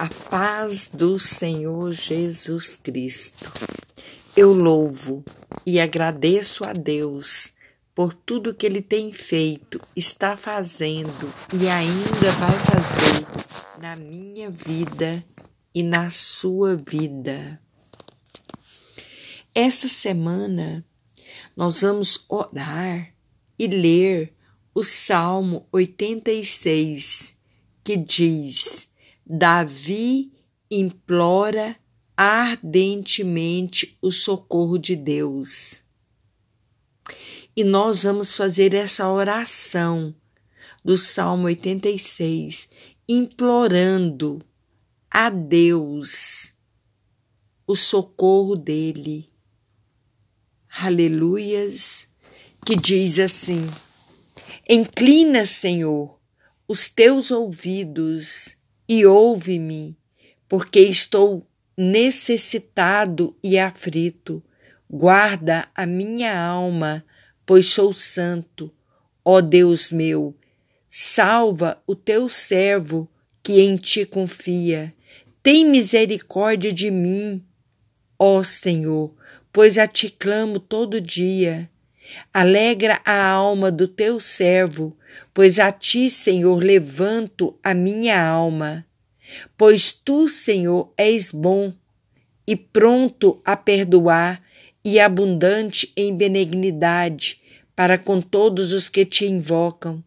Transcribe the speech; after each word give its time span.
A 0.00 0.08
paz 0.30 0.92
do 0.94 1.18
Senhor 1.18 1.92
Jesus 1.92 2.74
Cristo. 2.74 3.52
Eu 4.34 4.54
louvo 4.54 5.22
e 5.66 5.78
agradeço 5.78 6.64
a 6.64 6.72
Deus 6.72 7.52
por 7.94 8.14
tudo 8.14 8.54
que 8.54 8.64
Ele 8.64 8.80
tem 8.80 9.12
feito, 9.12 9.78
está 9.94 10.38
fazendo 10.38 11.30
e 11.52 11.68
ainda 11.68 12.32
vai 12.32 12.58
fazer 12.60 13.26
na 13.78 13.94
minha 13.94 14.50
vida 14.50 15.22
e 15.74 15.82
na 15.82 16.08
sua 16.08 16.76
vida. 16.76 17.60
Essa 19.54 19.86
semana 19.86 20.82
nós 21.54 21.82
vamos 21.82 22.24
orar 22.26 23.12
e 23.58 23.66
ler 23.66 24.32
o 24.74 24.82
Salmo 24.82 25.68
86, 25.70 27.36
que 27.84 27.98
diz: 27.98 28.89
Davi 29.32 30.32
implora 30.68 31.76
ardentemente 32.16 33.96
o 34.02 34.10
socorro 34.10 34.76
de 34.76 34.96
Deus. 34.96 35.84
E 37.56 37.62
nós 37.62 38.02
vamos 38.02 38.34
fazer 38.34 38.74
essa 38.74 39.08
oração 39.08 40.12
do 40.84 40.98
Salmo 40.98 41.44
86, 41.44 42.70
implorando 43.08 44.42
a 45.08 45.30
Deus 45.30 46.54
o 47.68 47.76
socorro 47.76 48.56
dele. 48.56 49.30
Aleluias, 50.76 52.08
que 52.66 52.74
diz 52.74 53.20
assim: 53.20 53.64
Inclina, 54.68 55.46
Senhor, 55.46 56.18
os 56.66 56.88
teus 56.88 57.30
ouvidos 57.30 58.58
e 58.90 59.06
ouve-me, 59.06 59.96
porque 60.48 60.80
estou 60.80 61.46
necessitado 61.78 63.36
e 63.40 63.56
aflito. 63.56 64.42
Guarda 64.90 65.68
a 65.76 65.86
minha 65.86 66.36
alma, 66.36 67.04
pois 67.46 67.68
sou 67.68 67.92
santo. 67.92 68.68
Ó 69.24 69.40
Deus 69.40 69.92
meu, 69.92 70.34
salva 70.88 71.80
o 71.86 71.94
teu 71.94 72.28
servo 72.28 73.08
que 73.44 73.60
em 73.60 73.76
ti 73.76 74.04
confia. 74.04 74.92
Tem 75.40 75.64
misericórdia 75.64 76.72
de 76.72 76.90
mim, 76.90 77.40
ó 78.18 78.42
Senhor, 78.42 79.14
pois 79.52 79.78
a 79.78 79.86
ti 79.86 80.10
clamo 80.10 80.58
todo 80.58 81.00
dia. 81.00 81.70
Alegra 82.34 83.00
a 83.04 83.24
alma 83.24 83.70
do 83.70 83.86
teu 83.86 84.18
servo, 84.18 84.96
pois 85.32 85.58
a 85.58 85.70
ti, 85.70 86.10
Senhor, 86.10 86.62
levanto 86.62 87.58
a 87.62 87.74
minha 87.74 88.22
alma. 88.22 88.84
Pois 89.56 89.92
tu, 89.92 90.28
Senhor, 90.28 90.92
és 90.96 91.30
bom 91.32 91.72
e 92.46 92.56
pronto 92.56 93.40
a 93.44 93.56
perdoar 93.56 94.42
e 94.84 94.98
abundante 94.98 95.92
em 95.96 96.16
benignidade 96.16 97.40
para 97.76 97.96
com 97.96 98.20
todos 98.20 98.72
os 98.72 98.88
que 98.88 99.04
te 99.04 99.24
invocam. 99.24 100.02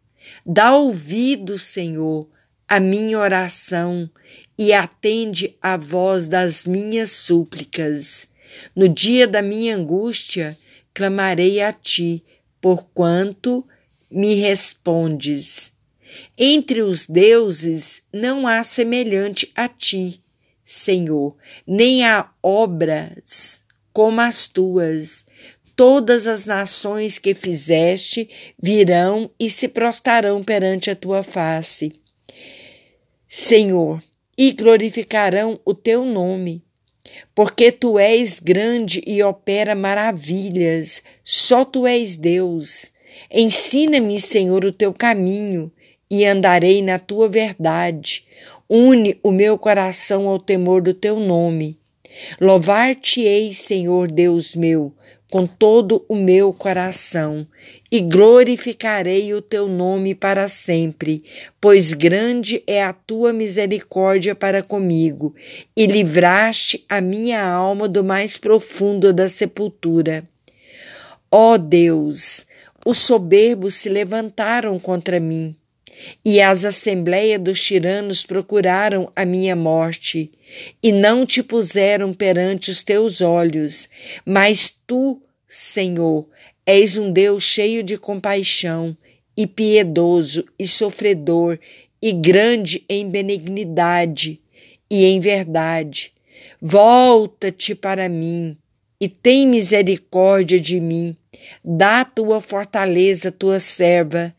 Dá 0.45 0.75
ouvido, 0.75 1.57
Senhor, 1.57 2.27
à 2.67 2.79
minha 2.79 3.17
oração 3.17 4.09
e 4.57 4.73
atende 4.73 5.55
à 5.61 5.77
voz 5.77 6.27
das 6.27 6.65
minhas 6.65 7.11
súplicas. 7.11 8.27
No 8.75 8.87
dia 8.87 9.27
da 9.27 9.41
minha 9.41 9.75
angústia, 9.75 10.57
clamarei 10.93 11.61
a 11.61 11.73
ti, 11.73 12.23
porquanto 12.61 13.65
me 14.13 14.35
respondes. 14.35 15.73
Entre 16.37 16.81
os 16.81 17.07
deuses 17.07 18.03
não 18.13 18.47
há 18.47 18.63
semelhante 18.63 19.51
a 19.55 19.67
ti, 19.67 20.21
Senhor, 20.63 21.35
nem 21.65 22.05
há 22.05 22.29
obras 22.41 23.61
como 23.91 24.21
as 24.21 24.47
tuas. 24.47 25.25
Todas 25.75 26.27
as 26.27 26.45
nações 26.45 27.17
que 27.17 27.33
fizeste 27.33 28.29
virão 28.61 29.29
e 29.39 29.49
se 29.49 29.67
prostrarão 29.67 30.43
perante 30.43 30.91
a 30.91 30.95
tua 30.95 31.23
face. 31.23 31.91
Senhor, 33.27 34.01
e 34.37 34.51
glorificarão 34.51 35.59
o 35.65 35.73
teu 35.73 36.05
nome 36.05 36.63
porque 37.35 37.71
tu 37.71 37.99
és 37.99 38.39
grande 38.39 39.01
e 39.05 39.21
opera 39.23 39.75
maravilhas, 39.75 41.03
só 41.23 41.65
tu 41.65 41.85
és 41.85 42.15
Deus. 42.15 42.91
Ensina-me, 43.31 44.19
Senhor, 44.19 44.63
o 44.65 44.71
teu 44.71 44.93
caminho 44.93 45.71
e 46.09 46.25
andarei 46.25 46.81
na 46.81 46.99
tua 46.99 47.27
verdade. 47.27 48.25
Une 48.69 49.17
o 49.23 49.31
meu 49.31 49.57
coração 49.57 50.27
ao 50.27 50.39
temor 50.39 50.81
do 50.81 50.93
teu 50.93 51.19
nome. 51.19 51.77
Louvar-te-ei, 52.39 53.53
Senhor 53.53 54.11
Deus 54.11 54.55
meu, 54.55 54.93
com 55.31 55.47
todo 55.47 56.05
o 56.07 56.15
meu 56.15 56.53
coração, 56.53 57.47
e 57.91 57.99
glorificarei 57.99 59.33
o 59.33 59.41
teu 59.41 59.67
nome 59.67 60.13
para 60.13 60.47
sempre, 60.47 61.23
pois 61.59 61.93
grande 61.93 62.61
é 62.67 62.83
a 62.83 62.93
tua 62.93 63.33
misericórdia 63.33 64.35
para 64.35 64.61
comigo, 64.61 65.33
e 65.75 65.87
livraste 65.87 66.85
a 66.87 67.01
minha 67.01 67.43
alma 67.43 67.87
do 67.87 68.03
mais 68.03 68.37
profundo 68.37 69.11
da 69.11 69.27
sepultura. 69.27 70.23
Ó 71.31 71.57
Deus, 71.57 72.45
os 72.85 72.99
soberbos 72.99 73.75
se 73.75 73.89
levantaram 73.89 74.77
contra 74.79 75.19
mim, 75.19 75.55
e 76.23 76.41
as 76.41 76.65
assembleias 76.65 77.39
dos 77.39 77.61
tiranos 77.61 78.25
procuraram 78.25 79.11
a 79.15 79.25
minha 79.25 79.55
morte, 79.55 80.31
e 80.81 80.91
não 80.91 81.25
te 81.25 81.41
puseram 81.41 82.13
perante 82.13 82.71
os 82.71 82.83
teus 82.83 83.21
olhos, 83.21 83.89
mas 84.25 84.69
tu, 84.85 85.21
Senhor, 85.47 86.27
és 86.65 86.97
um 86.97 87.11
Deus 87.11 87.43
cheio 87.43 87.83
de 87.83 87.97
compaixão, 87.97 88.95
e 89.35 89.47
piedoso, 89.47 90.45
e 90.59 90.67
sofredor, 90.67 91.57
e 92.01 92.11
grande 92.11 92.83
em 92.89 93.09
benignidade 93.09 94.39
e 94.89 95.05
em 95.05 95.19
verdade. 95.19 96.11
Volta-te 96.61 97.73
para 97.73 98.07
mim 98.09 98.57
e 98.99 99.07
tem 99.07 99.47
misericórdia 99.47 100.59
de 100.59 100.79
mim. 100.79 101.15
Dá 101.63 102.03
tua 102.03 102.41
fortaleza 102.41 103.31
tua 103.31 103.59
serva 103.59 104.33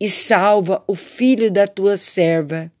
e 0.00 0.08
salva 0.08 0.82
o 0.86 0.94
filho 0.94 1.50
da 1.50 1.66
tua 1.66 1.96
serva. 1.96 2.72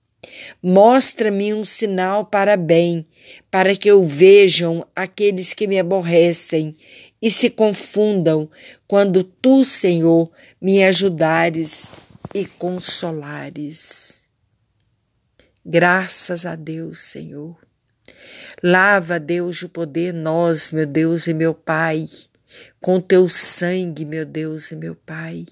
Mostra-me 0.62 1.52
um 1.52 1.64
sinal 1.64 2.24
para 2.24 2.56
bem, 2.56 3.06
para 3.50 3.76
que 3.76 3.90
eu 3.90 4.06
vejam 4.06 4.86
aqueles 4.96 5.52
que 5.52 5.66
me 5.66 5.78
aborrecem 5.78 6.74
e 7.20 7.30
se 7.30 7.50
confundam 7.50 8.48
quando 8.86 9.22
tu, 9.22 9.64
Senhor, 9.64 10.30
me 10.60 10.82
ajudares 10.82 11.90
e 12.34 12.46
consolares. 12.46 14.22
Graças 15.64 16.46
a 16.46 16.54
Deus, 16.54 17.02
Senhor. 17.02 17.56
Lava, 18.62 19.18
Deus, 19.18 19.62
o 19.62 19.68
poder 19.68 20.12
nós, 20.14 20.70
meu 20.72 20.86
Deus 20.86 21.26
e 21.26 21.34
meu 21.34 21.54
Pai 21.54 22.06
com 22.80 22.98
teu 22.98 23.28
sangue, 23.28 24.04
meu 24.04 24.24
Deus 24.24 24.70
e 24.70 24.76
meu 24.76 24.94
Pai. 24.94 25.44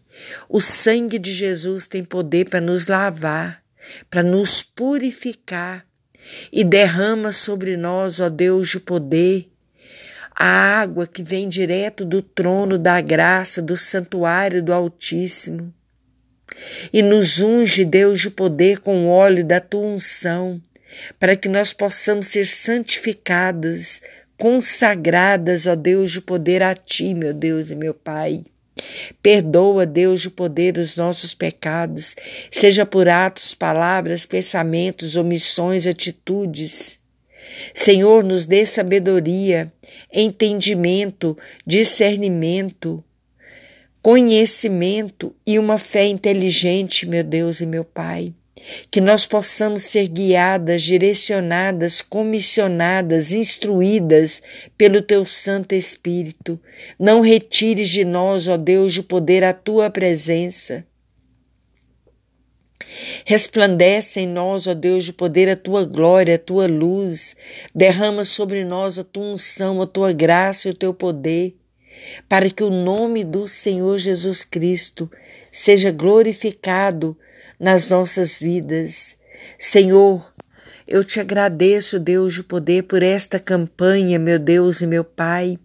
O 0.48 0.60
sangue 0.60 1.18
de 1.18 1.32
Jesus 1.32 1.86
tem 1.86 2.02
poder 2.02 2.48
para 2.48 2.60
nos 2.60 2.86
lavar, 2.86 3.62
para 4.10 4.22
nos 4.22 4.62
purificar 4.62 5.86
e 6.52 6.64
derrama 6.64 7.32
sobre 7.32 7.76
nós, 7.76 8.18
ó 8.20 8.28
Deus, 8.28 8.74
o 8.74 8.80
poder, 8.80 9.48
a 10.34 10.80
água 10.80 11.06
que 11.06 11.22
vem 11.22 11.48
direto 11.48 12.04
do 12.04 12.22
trono 12.22 12.78
da 12.78 13.00
graça, 13.00 13.60
do 13.60 13.76
santuário 13.76 14.62
do 14.62 14.72
Altíssimo. 14.72 15.72
E 16.92 17.02
nos 17.02 17.40
unge, 17.40 17.84
Deus, 17.84 18.24
o 18.24 18.30
poder 18.30 18.78
com 18.80 19.06
o 19.06 19.10
óleo 19.10 19.44
da 19.44 19.60
tua 19.60 19.82
unção, 19.82 20.62
para 21.20 21.36
que 21.36 21.48
nós 21.48 21.72
possamos 21.72 22.28
ser 22.28 22.46
santificados 22.46 24.00
consagradas, 24.38 25.66
ó 25.66 25.74
Deus, 25.74 26.12
de 26.12 26.20
poder 26.20 26.62
a 26.62 26.74
Ti, 26.74 27.12
meu 27.12 27.34
Deus 27.34 27.70
e 27.70 27.74
meu 27.74 27.92
Pai. 27.92 28.44
Perdoa, 29.20 29.84
Deus, 29.84 30.22
de 30.22 30.30
poder 30.30 30.78
os 30.78 30.96
nossos 30.96 31.34
pecados, 31.34 32.14
seja 32.48 32.86
por 32.86 33.08
atos, 33.08 33.52
palavras, 33.52 34.24
pensamentos, 34.24 35.16
omissões, 35.16 35.84
atitudes. 35.84 37.00
Senhor, 37.74 38.22
nos 38.22 38.46
dê 38.46 38.64
sabedoria, 38.64 39.72
entendimento, 40.12 41.36
discernimento, 41.66 43.02
conhecimento 44.00 45.34
e 45.44 45.58
uma 45.58 45.76
fé 45.76 46.06
inteligente, 46.06 47.04
meu 47.04 47.24
Deus 47.24 47.60
e 47.60 47.66
meu 47.66 47.84
Pai 47.84 48.32
que 48.90 49.00
nós 49.00 49.26
possamos 49.26 49.82
ser 49.82 50.08
guiadas, 50.08 50.82
direcionadas, 50.82 52.00
comissionadas, 52.00 53.32
instruídas 53.32 54.42
pelo 54.76 55.02
teu 55.02 55.24
Santo 55.24 55.74
Espírito. 55.74 56.60
Não 56.98 57.20
retires 57.20 57.88
de 57.88 58.04
nós, 58.04 58.48
ó 58.48 58.56
Deus, 58.56 58.96
o 58.96 59.02
poder, 59.02 59.44
a 59.44 59.52
tua 59.52 59.90
presença. 59.90 60.84
Resplandece 63.24 64.20
em 64.20 64.26
nós, 64.26 64.66
ó 64.66 64.74
Deus 64.74 65.04
de 65.04 65.12
poder, 65.12 65.48
a 65.48 65.56
tua 65.56 65.84
glória, 65.84 66.34
a 66.34 66.38
tua 66.38 66.66
luz. 66.66 67.36
Derrama 67.74 68.24
sobre 68.24 68.64
nós 68.64 68.98
a 68.98 69.04
tua 69.04 69.24
unção, 69.24 69.80
a 69.82 69.86
tua 69.86 70.12
graça 70.12 70.68
e 70.68 70.72
o 70.72 70.74
teu 70.74 70.92
poder, 70.92 71.56
para 72.28 72.48
que 72.48 72.62
o 72.62 72.70
nome 72.70 73.24
do 73.24 73.46
Senhor 73.46 73.98
Jesus 73.98 74.44
Cristo 74.44 75.10
seja 75.50 75.90
glorificado 75.90 77.16
nas 77.58 77.90
nossas 77.90 78.38
vidas. 78.38 79.16
Senhor, 79.58 80.32
eu 80.86 81.04
te 81.04 81.20
agradeço, 81.20 81.98
Deus 81.98 82.34
de 82.34 82.42
poder, 82.42 82.84
por 82.84 83.02
esta 83.02 83.38
campanha, 83.38 84.18
meu 84.18 84.38
Deus 84.38 84.80
e 84.80 84.86
meu 84.86 85.04
Pai, 85.04 85.58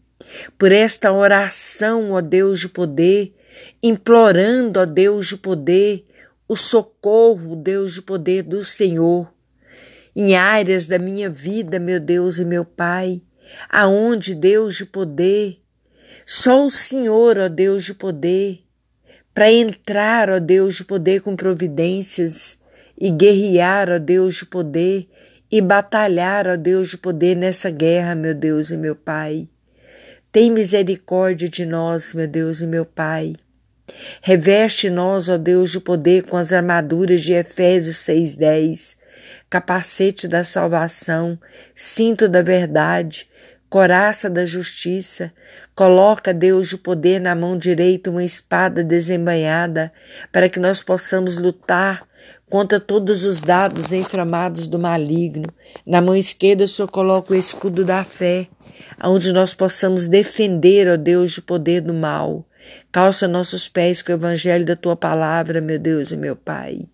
por 0.58 0.72
esta 0.72 1.12
oração, 1.12 2.12
ó 2.12 2.22
Deus 2.22 2.60
de 2.60 2.70
poder, 2.70 3.34
implorando, 3.82 4.80
ó 4.80 4.86
Deus 4.86 5.28
de 5.28 5.38
poder, 5.38 6.06
o 6.48 6.56
socorro, 6.56 7.56
Deus 7.56 7.94
de 7.94 8.02
poder 8.02 8.44
do 8.44 8.66
Senhor, 8.66 9.32
em 10.16 10.36
áreas 10.36 10.88
da 10.88 11.00
minha 11.00 11.30
vida, 11.30 11.80
meu 11.80 12.00
Deus 12.00 12.38
e 12.38 12.46
meu 12.46 12.66
Pai, 12.66 13.22
aonde, 13.70 14.36
Deus 14.36 14.76
de 14.76 14.86
poder, 14.86 15.60
só 16.26 16.66
o 16.66 16.72
Senhor, 16.72 17.38
ó 17.38 17.48
Deus 17.48 17.86
de 17.86 17.94
poder, 17.94 18.64
para 19.34 19.52
entrar, 19.52 20.30
ó 20.30 20.40
Deus 20.40 20.76
de 20.76 20.84
poder, 20.84 21.22
com 21.22 21.36
providências 21.36 22.58
e 23.00 23.10
guerrear, 23.10 23.90
ó 23.90 23.98
Deus 23.98 24.36
de 24.36 24.46
poder, 24.46 25.10
e 25.52 25.62
batalhar, 25.62 26.48
ó 26.48 26.56
Deus 26.56 26.90
de 26.90 26.98
poder, 26.98 27.36
nessa 27.36 27.70
guerra, 27.70 28.16
meu 28.16 28.34
Deus 28.34 28.70
e 28.72 28.78
meu 28.78 28.96
Pai. 28.96 29.48
Tem 30.32 30.50
misericórdia 30.50 31.50
de 31.50 31.66
nós, 31.66 32.14
meu 32.14 32.28
Deus 32.28 32.62
e 32.62 32.68
meu 32.68 32.86
Pai. 32.86 33.36
Reveste 34.22 34.90
nós, 34.90 35.30
ó 35.30 35.38
Deus 35.38 35.72
de 35.72 35.80
poder, 35.80 36.24
com 36.28 36.38
as 36.38 36.54
armaduras 36.54 37.22
de 37.22 37.34
Efésios 37.34 37.98
6,10, 37.98 38.96
capacete 39.50 40.28
da 40.28 40.44
salvação, 40.44 41.40
cinto 41.76 42.28
da 42.28 42.42
verdade, 42.42 43.28
coraça 43.70 44.30
da 44.30 44.46
justiça, 44.46 45.32
coloca, 45.76 46.34
Deus 46.34 46.70
de 46.70 46.78
poder, 46.78 47.20
na 47.20 47.36
mão 47.36 47.58
direita 47.58 48.10
uma 48.10 48.24
espada 48.24 48.84
desembainhada, 48.84 49.92
para 50.32 50.50
que 50.50 50.60
nós 50.60 50.82
possamos 50.82 51.38
lutar 51.38 52.08
contra 52.50 52.80
todos 52.80 53.26
os 53.26 53.42
dados 53.42 53.92
inflamados 53.92 54.68
do 54.68 54.78
maligno. 54.78 55.50
Na 55.86 56.02
mão 56.02 56.16
esquerda, 56.16 56.66
o 56.66 56.68
Senhor 56.68 56.88
coloca 56.88 57.34
o 57.34 57.36
escudo 57.36 57.84
da 57.84 58.04
fé, 58.04 58.48
onde 59.04 59.34
nós 59.34 59.54
possamos 59.54 60.08
defender, 60.08 60.88
ó 60.88 60.96
Deus, 60.96 61.32
de 61.32 61.42
poder 61.42 61.82
do 61.82 61.94
mal. 61.94 62.46
Calça 62.92 63.28
nossos 63.28 63.68
pés 63.68 64.02
com 64.02 64.12
o 64.12 64.16
evangelho 64.16 64.66
da 64.66 64.76
tua 64.76 64.96
palavra, 64.96 65.60
meu 65.60 65.80
Deus 65.80 66.12
e 66.12 66.16
meu 66.16 66.36
Pai. 66.36 66.88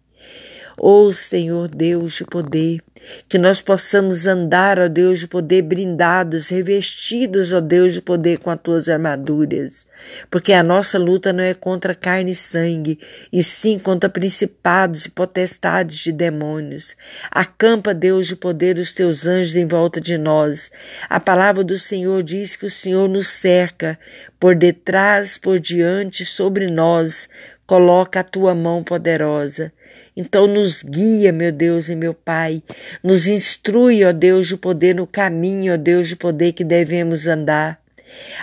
Ó 0.82 1.08
oh, 1.08 1.14
Senhor 1.14 1.68
Deus 1.68 2.14
de 2.14 2.24
poder, 2.24 2.80
que 3.28 3.38
nós 3.38 3.62
possamos 3.62 4.26
andar, 4.26 4.80
ó 4.80 4.88
Deus 4.88 5.20
de 5.20 5.28
poder, 5.28 5.62
brindados, 5.62 6.48
revestidos, 6.48 7.52
ó 7.52 7.60
Deus 7.60 7.94
de 7.94 8.02
poder, 8.02 8.40
com 8.40 8.50
as 8.50 8.60
tuas 8.62 8.88
armaduras, 8.88 9.86
porque 10.32 10.54
a 10.54 10.64
nossa 10.64 10.98
luta 10.98 11.34
não 11.34 11.44
é 11.44 11.54
contra 11.54 11.94
carne 11.94 12.32
e 12.32 12.36
sangue, 12.36 12.98
e 13.32 13.44
sim 13.44 13.78
contra 13.78 14.10
principados 14.10 15.06
e 15.06 15.10
potestades 15.10 15.98
de 15.98 16.14
demônios. 16.14 16.96
Acampa, 17.30 17.94
Deus 17.94 18.28
de 18.28 18.38
poder, 18.38 18.78
os 18.78 18.94
teus 18.94 19.28
anjos 19.28 19.58
em 19.58 19.66
volta 19.66 20.00
de 20.00 20.18
nós. 20.18 20.72
A 21.10 21.20
palavra 21.20 21.64
do 21.64 21.78
Senhor 21.78 22.24
diz 22.24 22.56
que 22.56 22.66
o 22.66 22.72
Senhor 22.72 23.10
nos 23.10 23.28
cerca 23.28 24.00
por 24.40 24.56
detrás, 24.56 25.38
por 25.38 25.60
diante, 25.60 26.26
sobre 26.26 26.68
nós, 26.68 27.28
coloca 27.68 28.22
a 28.22 28.24
tua 28.24 28.56
mão 28.56 28.82
poderosa. 28.82 29.74
Então 30.16 30.48
nos 30.48 30.84
guia, 30.84 31.32
meu 31.32 31.52
Deus 31.52 31.90
e 31.90 31.96
meu 31.96 32.14
Pai, 32.14 32.62
nos 33.04 33.28
instrui, 33.28 34.04
ó 34.04 34.12
Deus 34.12 34.48
de 34.48 34.58
poder, 34.58 34.96
no 34.96 35.08
caminho, 35.08 35.74
ó 35.74 35.78
Deus 35.78 36.10
de 36.10 36.16
poder 36.16 36.54
que 36.54 36.64
devemos 36.64 37.28
andar. 37.28 37.80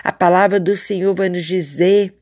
A 0.03 0.13
palavra 0.13 0.61
do 0.61 0.77
Senhor 0.77 1.15
vai 1.15 1.29
nos 1.29 1.45
dizer 1.45 2.13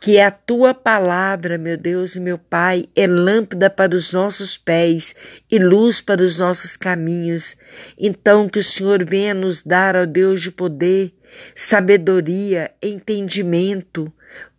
que 0.00 0.20
a 0.20 0.30
tua 0.30 0.74
palavra, 0.74 1.56
meu 1.56 1.76
Deus 1.76 2.16
e 2.16 2.20
meu 2.20 2.38
Pai, 2.38 2.86
é 2.94 3.06
lâmpada 3.06 3.70
para 3.70 3.94
os 3.94 4.12
nossos 4.12 4.56
pés 4.56 5.14
e 5.50 5.58
luz 5.58 6.00
para 6.00 6.22
os 6.22 6.38
nossos 6.38 6.76
caminhos. 6.76 7.56
Então, 7.98 8.48
que 8.48 8.58
o 8.58 8.62
Senhor 8.62 9.04
venha 9.04 9.34
nos 9.34 9.62
dar, 9.62 9.96
ó 9.96 10.04
Deus 10.04 10.42
de 10.42 10.52
poder, 10.52 11.12
sabedoria, 11.54 12.70
entendimento, 12.82 14.12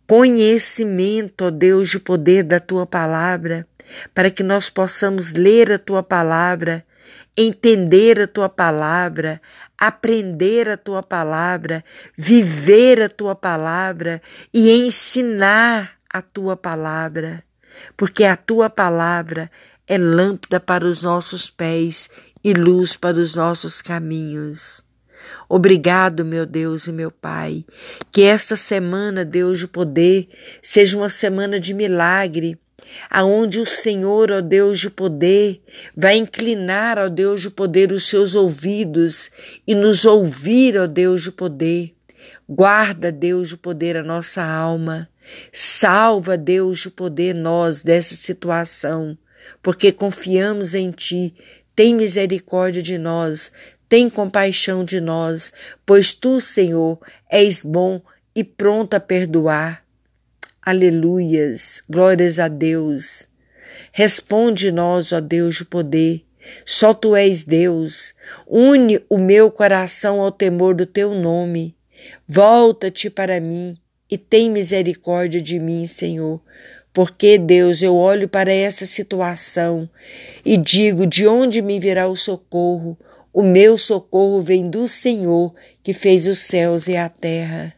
conhecimento, 0.08 1.44
ó 1.44 1.50
Deus 1.50 1.90
de 1.90 2.00
poder 2.00 2.42
da 2.42 2.58
tua 2.58 2.86
palavra 2.86 3.68
para 4.14 4.30
que 4.30 4.42
nós 4.42 4.70
possamos 4.70 5.34
ler 5.34 5.70
a 5.70 5.78
tua 5.78 6.02
palavra, 6.02 6.84
entender 7.36 8.20
a 8.20 8.26
tua 8.26 8.48
palavra, 8.48 9.40
aprender 9.76 10.68
a 10.68 10.78
tua 10.78 11.02
palavra, 11.02 11.84
viver 12.16 13.02
a 13.02 13.08
tua 13.08 13.34
palavra 13.34 14.20
e 14.52 14.70
ensinar 14.70 15.92
a 16.10 16.22
tua 16.22 16.56
palavra, 16.56 17.44
porque 17.94 18.24
a 18.24 18.34
tua 18.36 18.70
palavra 18.70 19.50
é 19.86 19.98
lâmpada 19.98 20.58
para 20.58 20.86
os 20.86 21.02
nossos 21.02 21.50
pés 21.50 22.08
e 22.42 22.54
luz 22.54 22.96
para 22.96 23.18
os 23.18 23.34
nossos 23.34 23.82
caminhos. 23.82 24.87
Obrigado, 25.48 26.24
meu 26.24 26.44
Deus 26.44 26.86
e 26.86 26.92
meu 26.92 27.10
Pai, 27.10 27.64
que 28.12 28.22
esta 28.22 28.56
semana, 28.56 29.24
Deus 29.24 29.58
de 29.58 29.68
poder, 29.68 30.28
seja 30.60 30.96
uma 30.96 31.08
semana 31.08 31.58
de 31.58 31.72
milagre, 31.72 32.58
aonde 33.10 33.60
o 33.60 33.66
Senhor, 33.66 34.30
ó 34.30 34.40
Deus 34.40 34.78
de 34.80 34.90
poder, 34.90 35.60
vai 35.96 36.16
inclinar, 36.16 36.98
ó 36.98 37.08
Deus 37.08 37.42
de 37.42 37.50
poder, 37.50 37.92
os 37.92 38.08
seus 38.08 38.34
ouvidos 38.34 39.30
e 39.66 39.74
nos 39.74 40.04
ouvir, 40.04 40.76
ó 40.78 40.86
Deus 40.86 41.22
de 41.22 41.32
poder. 41.32 41.94
Guarda, 42.48 43.12
Deus 43.12 43.50
de 43.50 43.56
poder, 43.56 43.96
a 43.96 44.02
nossa 44.02 44.42
alma. 44.42 45.08
Salva, 45.52 46.36
Deus 46.36 46.80
de 46.80 46.90
poder, 46.90 47.34
nós 47.34 47.82
dessa 47.82 48.14
situação, 48.14 49.16
porque 49.62 49.92
confiamos 49.92 50.74
em 50.74 50.90
Ti. 50.90 51.34
Tem 51.76 51.94
misericórdia 51.94 52.82
de 52.82 52.96
nós, 52.96 53.52
tem 53.88 54.10
compaixão 54.10 54.84
de 54.84 55.00
nós, 55.00 55.52
pois 55.86 56.12
Tu, 56.12 56.40
Senhor, 56.40 56.98
és 57.30 57.62
bom 57.62 58.00
e 58.34 58.44
pronto 58.44 58.94
a 58.94 59.00
perdoar. 59.00 59.84
Aleluias, 60.60 61.82
glórias 61.88 62.38
a 62.38 62.48
Deus. 62.48 63.26
Responde-nós, 63.90 65.12
ó 65.12 65.20
Deus 65.20 65.56
de 65.56 65.64
poder. 65.64 66.24
Só 66.64 66.92
tu 66.92 67.16
és 67.16 67.44
Deus. 67.44 68.14
Une 68.46 69.00
o 69.08 69.18
meu 69.18 69.50
coração 69.50 70.20
ao 70.20 70.30
temor 70.30 70.74
do 70.74 70.86
teu 70.86 71.14
nome. 71.14 71.74
Volta-te 72.26 73.10
para 73.10 73.40
mim 73.40 73.76
e 74.10 74.16
tem 74.16 74.50
misericórdia 74.50 75.40
de 75.40 75.58
mim, 75.58 75.86
Senhor. 75.86 76.40
Porque, 76.92 77.38
Deus, 77.38 77.82
eu 77.82 77.94
olho 77.94 78.28
para 78.28 78.52
essa 78.52 78.86
situação 78.86 79.88
e 80.44 80.56
digo: 80.56 81.06
de 81.06 81.26
onde 81.26 81.62
me 81.62 81.78
virá 81.78 82.08
o 82.08 82.16
socorro? 82.16 82.98
O 83.32 83.42
meu 83.42 83.76
socorro 83.76 84.42
vem 84.42 84.68
do 84.68 84.88
Senhor 84.88 85.54
que 85.82 85.92
fez 85.92 86.26
os 86.26 86.38
céus 86.38 86.88
e 86.88 86.96
a 86.96 87.08
terra. 87.08 87.74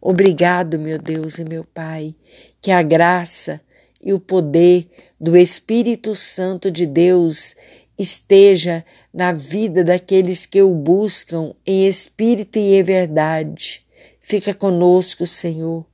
Obrigado, 0.00 0.78
meu 0.78 0.98
Deus 0.98 1.38
e 1.38 1.44
meu 1.44 1.64
Pai, 1.64 2.14
que 2.60 2.70
a 2.70 2.82
graça 2.82 3.60
e 4.00 4.12
o 4.12 4.18
poder 4.18 4.88
do 5.20 5.36
Espírito 5.36 6.16
Santo 6.16 6.70
de 6.70 6.86
Deus 6.86 7.54
esteja 7.98 8.84
na 9.12 9.32
vida 9.32 9.84
daqueles 9.84 10.46
que 10.46 10.60
o 10.62 10.74
buscam 10.74 11.54
em 11.64 11.86
espírito 11.86 12.58
e 12.58 12.74
em 12.74 12.82
verdade. 12.82 13.86
Fica 14.18 14.54
conosco, 14.54 15.26
Senhor. 15.26 15.86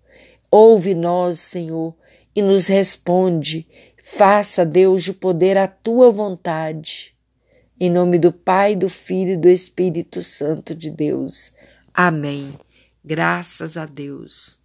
Ouve 0.51 0.95
nós, 0.95 1.41
Senhor, 1.41 1.95
e 2.35 2.41
nos 2.41 2.67
responde. 2.67 3.67
Faça, 4.03 4.65
Deus, 4.65 5.03
de 5.03 5.13
poder 5.13 5.59
a 5.59 5.67
tua 5.67 6.11
vontade. 6.11 7.15
Em 7.81 7.89
nome 7.89 8.19
do 8.19 8.33
Pai, 8.33 8.75
do 8.75 8.89
Filho 8.89 9.35
e 9.35 9.37
do 9.37 9.49
Espírito 9.49 10.21
Santo 10.21 10.75
de 10.75 10.91
Deus. 10.91 11.53
Amém. 11.95 12.53
Graças 13.05 13.77
a 13.77 13.87
Deus. 13.87 14.61